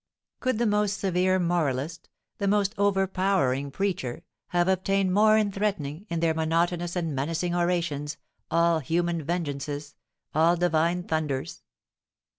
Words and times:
Could 0.39 0.57
the 0.57 0.65
most 0.65 0.99
severe 0.99 1.37
moralist 1.37 2.09
the 2.39 2.47
most 2.47 2.73
overpowering 2.79 3.69
preacher 3.69 4.23
have 4.47 4.67
obtained 4.67 5.13
more 5.13 5.37
in 5.37 5.51
threatening, 5.51 6.07
in 6.09 6.21
their 6.21 6.33
monotonous 6.33 6.95
and 6.95 7.13
menacing 7.13 7.53
orations, 7.53 8.17
all 8.49 8.79
human 8.79 9.21
vengeances 9.23 9.93
all 10.33 10.57
divine 10.57 11.03
thunders? 11.03 11.61